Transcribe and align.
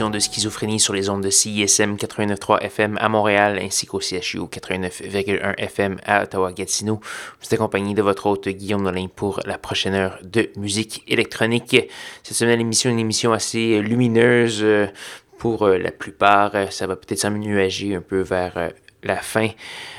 De 0.00 0.18
Schizophrénie 0.18 0.80
sur 0.80 0.94
les 0.94 1.10
ondes 1.10 1.22
de 1.22 1.28
CISM 1.28 1.96
89.3 1.96 2.62
FM 2.62 2.96
à 2.98 3.10
Montréal 3.10 3.58
ainsi 3.60 3.84
qu'au 3.84 4.00
CHU 4.00 4.38
89.1 4.38 5.54
FM 5.58 5.98
à 6.06 6.22
Ottawa-Gatineau. 6.22 6.94
Vous 6.96 7.44
êtes 7.44 7.52
accompagné 7.52 7.92
de 7.92 8.00
votre 8.00 8.24
hôte 8.24 8.48
Guillaume 8.48 8.82
Nolin 8.82 9.08
pour 9.14 9.40
la 9.44 9.58
prochaine 9.58 9.92
heure 9.92 10.18
de 10.22 10.48
musique 10.56 11.04
électronique. 11.08 11.76
Cette 12.22 12.36
semaine, 12.36 12.58
l'émission 12.58 12.88
est 12.88 12.94
une 12.94 13.00
émission 13.00 13.34
assez 13.34 13.82
lumineuse 13.82 14.60
euh, 14.62 14.86
pour 15.36 15.66
euh, 15.66 15.76
la 15.76 15.92
plupart. 15.92 16.52
Ça 16.70 16.86
va 16.86 16.96
peut-être 16.96 17.20
s'amenuager 17.20 17.94
un 17.94 18.00
peu 18.00 18.22
vers 18.22 18.56
euh, 18.56 18.70
la 19.02 19.16
fin. 19.16 19.48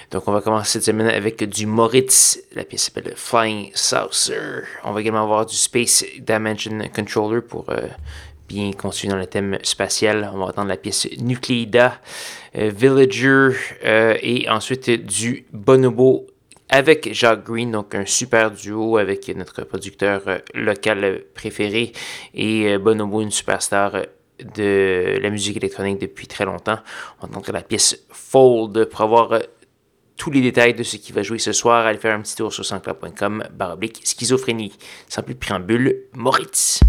Donc, 0.10 0.28
on 0.28 0.32
va 0.32 0.42
commencer 0.42 0.72
cette 0.72 0.86
semaine 0.86 1.08
avec 1.08 1.44
du 1.44 1.68
Moritz. 1.68 2.40
La 2.56 2.64
pièce 2.64 2.86
s'appelle 2.86 3.14
Flying 3.16 3.70
Saucer. 3.76 4.64
On 4.86 4.92
va 4.92 5.02
également 5.02 5.22
avoir 5.22 5.46
du 5.46 5.56
Space 5.56 6.04
Dimension 6.20 6.80
Controller 6.96 7.42
pour 7.42 7.68
bien 8.54 8.72
conçu 8.72 9.08
dans 9.08 9.18
le 9.18 9.26
thème 9.26 9.58
spatial. 9.64 10.30
On 10.34 10.38
va 10.38 10.46
entendre 10.46 10.70
la 10.70 10.78
pièce 10.78 11.08
Nucleida, 11.20 12.00
euh, 12.56 12.72
Villager 12.74 13.58
euh, 13.84 14.16
et 14.22 14.48
ensuite 14.50 14.90
du 14.90 15.46
Bonobo 15.52 16.28
avec 16.70 17.14
Jacques 17.14 17.46
Green, 17.46 17.72
donc 17.72 17.94
un 17.94 18.06
super 18.06 18.52
duo 18.52 18.98
avec 18.98 19.28
notre 19.36 19.64
producteur 19.64 20.22
euh, 20.28 20.38
local 20.54 21.24
préféré 21.34 21.92
et 22.34 22.78
Bonobo, 22.78 23.22
une 23.22 23.32
superstar 23.32 24.04
de 24.56 25.18
la 25.22 25.30
musique 25.30 25.58
électronique 25.58 26.00
depuis 26.00 26.28
très 26.28 26.46
longtemps. 26.46 26.80
On 27.22 27.26
entendra 27.26 27.54
la 27.54 27.62
pièce 27.62 28.06
Fold 28.10 28.86
pour 28.86 29.02
avoir 29.02 29.40
tous 30.16 30.32
les 30.32 30.42
détails 30.42 30.74
de 30.74 30.84
ce 30.84 30.98
qui 30.98 31.12
va 31.12 31.24
jouer 31.24 31.40
ce 31.40 31.54
soir. 31.54 31.86
Allez 31.86 32.00
faire 32.00 32.16
un 32.16 32.22
petit 32.22 32.36
tour 32.36 32.54
sur 32.54 32.66
sanscloud.com, 32.66 33.46
baroblique, 33.54 34.02
schizophrénie. 34.04 34.74
Sans 35.10 35.24
plus 35.24 35.34
de 35.34 35.40
préambule, 35.40 36.04
Moritz. 36.14 36.82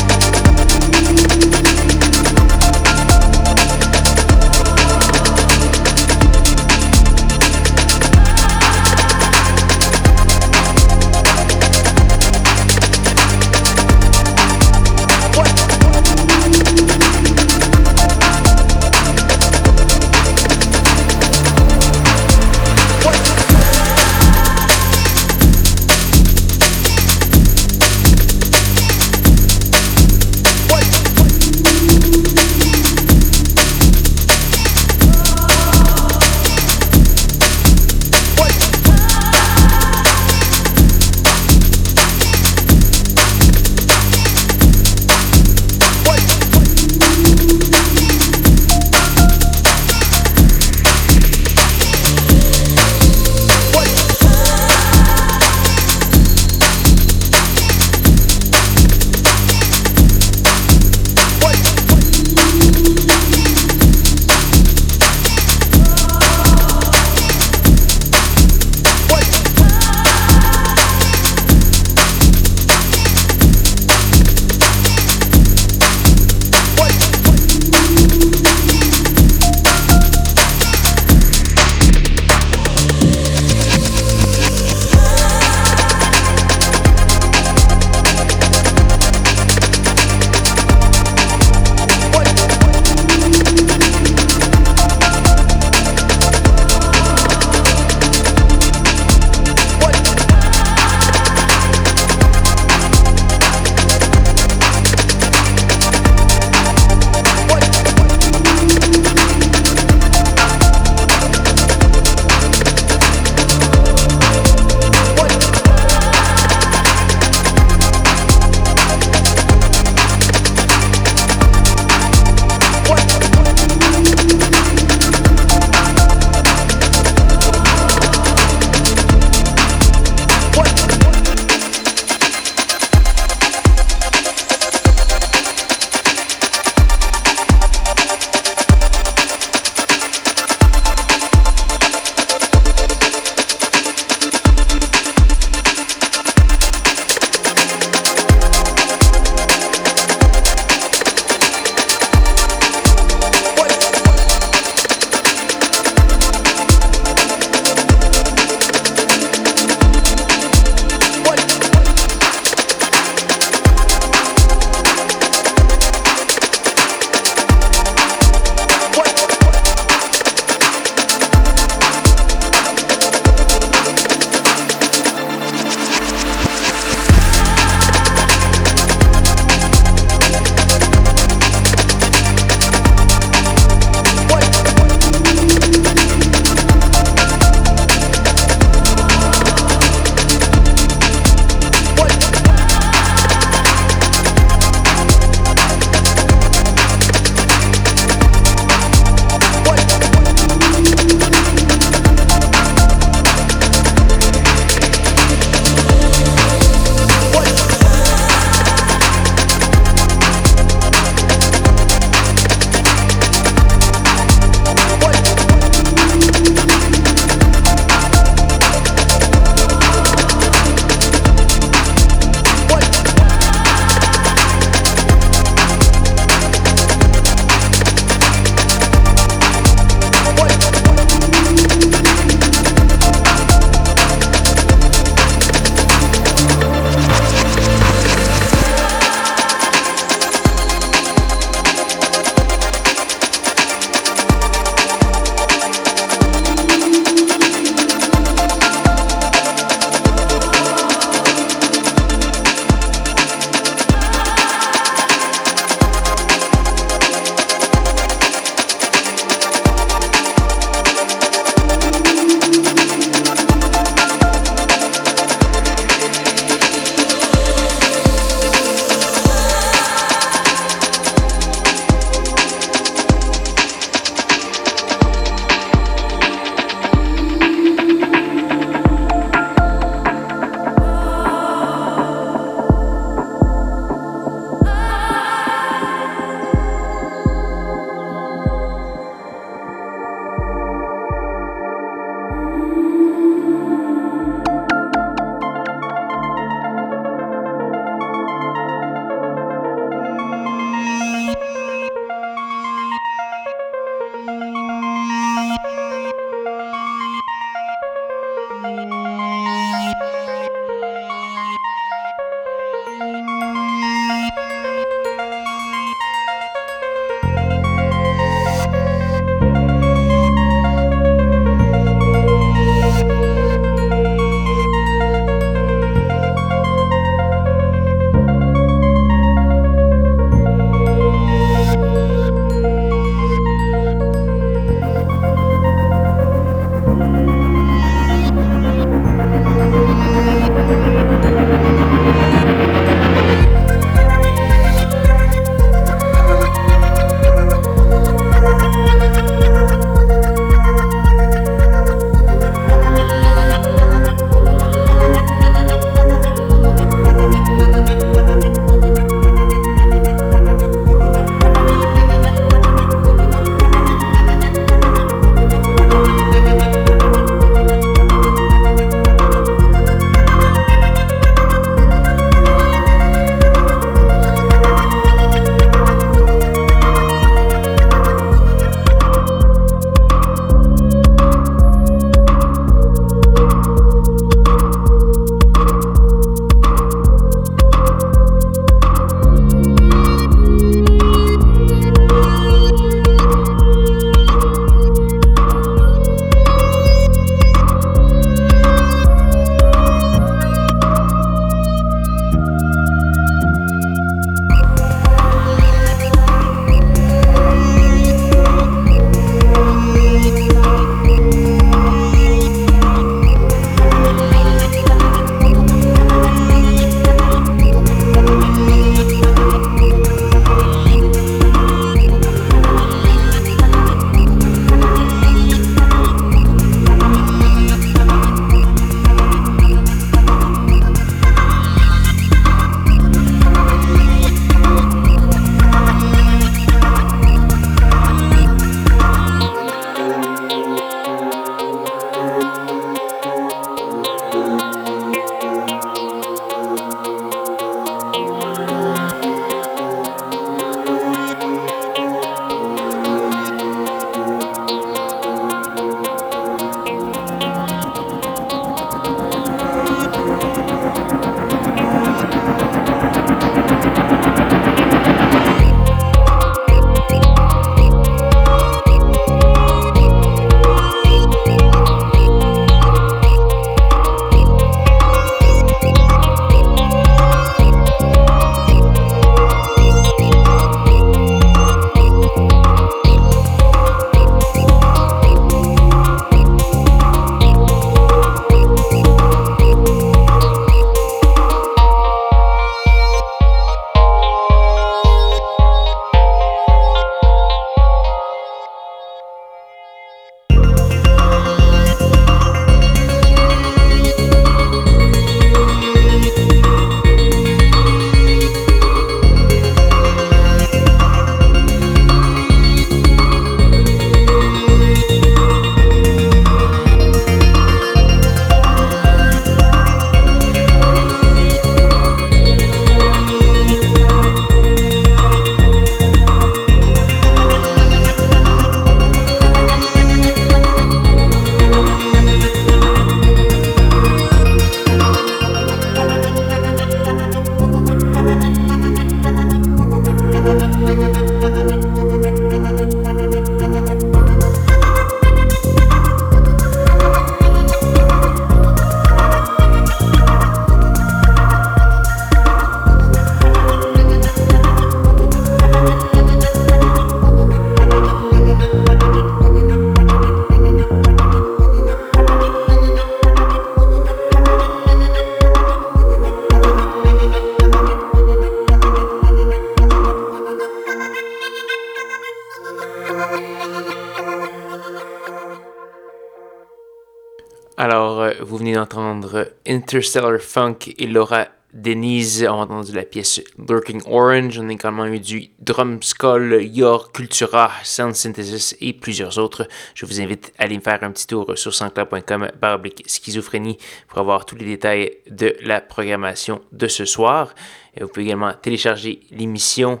Interstellar 579.70 580.40
Funk 580.40 580.92
et 580.98 581.06
Laura 581.06 581.46
Denise. 581.72 582.44
On 582.44 582.54
a 582.54 582.64
entendu 582.64 582.90
la 582.90 583.04
pièce 583.04 583.40
Lurking 583.56 584.02
Orange. 584.04 584.58
On 584.58 584.68
a 584.68 584.72
également 584.72 585.06
eu 585.06 585.20
du 585.20 585.50
Drum 585.60 586.02
Skull, 586.02 586.60
Yor 586.60 587.12
Cultura, 587.12 587.70
Sound 587.84 588.16
Synthesis 588.16 588.74
et 588.80 588.92
plusieurs 588.92 589.38
autres. 589.38 589.68
Je 589.94 590.06
vous 590.06 590.20
invite 590.20 590.52
à 590.58 590.64
aller 590.64 590.74
me 590.76 590.82
faire 590.82 590.98
un 591.02 591.12
petit 591.12 591.28
tour 591.28 591.52
sur 591.54 591.72
sanscloud.com 591.72 592.50
baroblique 592.60 593.04
schizophrénie 593.06 593.78
pour 594.08 594.18
avoir 594.18 594.44
tous 594.44 594.56
les 594.56 594.64
détails 594.64 595.18
de 595.30 595.54
la 595.62 595.80
programmation 595.80 596.62
de 596.72 596.88
ce 596.88 597.04
soir. 597.04 597.54
Et 597.96 598.02
vous 598.02 598.08
pouvez 598.08 598.26
également 598.26 598.52
télécharger 598.52 599.20
l'émission 599.30 600.00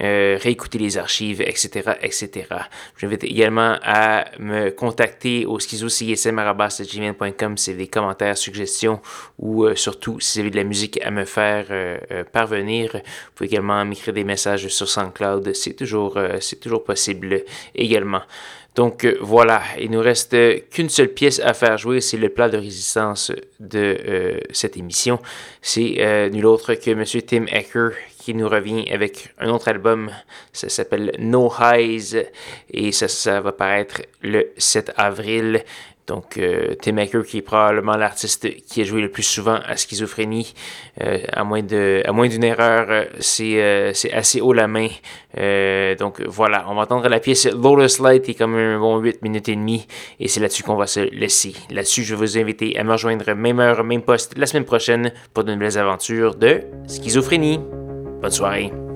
euh, 0.00 0.38
réécouter 0.40 0.78
les 0.78 0.96
archives, 0.96 1.40
etc., 1.40 1.90
etc. 2.02 2.46
J'invite 2.96 3.24
également 3.24 3.76
à 3.82 4.26
me 4.38 4.70
contacter 4.70 5.44
au 5.44 5.58
schizocism.gmail.com 5.58 7.56
si 7.56 7.70
vous 7.70 7.74
avez 7.74 7.84
des 7.84 7.88
commentaires, 7.88 8.38
suggestions 8.38 9.00
ou 9.40 9.64
euh, 9.64 9.74
surtout 9.74 10.20
si 10.20 10.38
vous 10.38 10.42
avez 10.42 10.50
de 10.50 10.56
la 10.56 10.62
musique 10.62 11.00
à 11.04 11.10
me 11.10 11.24
faire 11.24 11.66
euh, 11.70 11.98
parvenir. 12.30 12.92
Vous 12.92 13.00
pouvez 13.34 13.48
également 13.48 13.84
m'écrire 13.84 14.14
des 14.14 14.22
messages 14.22 14.68
sur 14.68 14.88
SoundCloud, 14.88 15.52
c'est 15.54 15.74
toujours, 15.74 16.16
c'est 16.40 16.60
toujours 16.60 16.84
possible 16.84 17.42
également. 17.74 18.22
Donc 18.76 19.04
voilà, 19.20 19.62
il 19.80 19.90
nous 19.90 20.00
reste 20.00 20.36
qu'une 20.70 20.88
seule 20.88 21.08
pièce 21.08 21.40
à 21.40 21.54
faire 21.54 21.76
jouer, 21.76 22.00
c'est 22.00 22.16
le 22.16 22.28
plat 22.28 22.48
de 22.48 22.56
résistance 22.56 23.32
de 23.58 24.40
cette 24.52 24.76
émission. 24.76 25.18
C'est 25.60 26.30
nul 26.30 26.46
autre 26.46 26.74
que 26.74 26.92
M. 26.92 27.04
Tim 27.26 27.46
Ecker 27.46 27.90
qui 28.28 28.34
nous 28.34 28.46
revient 28.50 28.84
avec 28.92 29.32
un 29.38 29.48
autre 29.48 29.68
album. 29.68 30.10
Ça 30.52 30.68
s'appelle 30.68 31.12
No 31.18 31.50
Highs 31.50 32.26
et 32.70 32.92
ça, 32.92 33.40
va 33.40 33.52
paraître 33.52 34.02
le 34.20 34.52
7 34.58 34.92
avril. 34.98 35.64
Donc, 36.06 36.36
euh, 36.36 36.74
Tim 36.82 36.92
Maker, 36.92 37.24
qui 37.24 37.38
est 37.38 37.42
probablement 37.42 37.96
l'artiste 37.96 38.46
qui 38.66 38.82
a 38.82 38.84
joué 38.84 39.00
le 39.00 39.10
plus 39.10 39.22
souvent 39.22 39.60
à 39.66 39.76
schizophrénie, 39.76 40.52
euh, 41.02 41.20
à 41.32 41.42
moins 41.42 41.62
de, 41.62 42.02
à 42.04 42.12
moins 42.12 42.28
d'une 42.28 42.44
erreur, 42.44 42.86
euh, 42.90 43.04
c'est, 43.18 43.92
c'est 43.94 44.12
assez 44.12 44.42
haut 44.42 44.52
la 44.52 44.68
main. 44.68 44.88
donc 45.98 46.20
voilà, 46.26 46.66
on 46.68 46.74
va 46.74 46.82
entendre 46.82 47.08
la 47.08 47.20
pièce 47.20 47.46
Lotus 47.46 47.98
Light 48.00 48.24
qui 48.24 48.32
est 48.32 48.34
comme 48.34 48.56
un 48.56 48.78
bon 48.78 48.98
8 48.98 49.22
minutes 49.22 49.48
et 49.48 49.56
demie, 49.56 49.86
et 50.20 50.28
c'est 50.28 50.40
là-dessus 50.40 50.64
qu'on 50.64 50.76
va 50.76 50.86
se 50.86 51.00
laisser. 51.00 51.54
Là-dessus, 51.70 52.04
je 52.04 52.14
vais 52.14 52.20
vous 52.20 52.38
inviter 52.38 52.78
à 52.78 52.84
me 52.84 52.92
rejoindre 52.92 53.32
même 53.32 53.58
heure, 53.58 53.84
même 53.84 54.02
poste 54.02 54.36
la 54.36 54.44
semaine 54.44 54.66
prochaine 54.66 55.12
pour 55.32 55.44
de 55.44 55.54
nouvelles 55.54 55.78
aventures 55.78 56.34
de 56.34 56.60
schizophrénie. 56.86 57.60
But 58.20 58.36
why? 58.38 58.87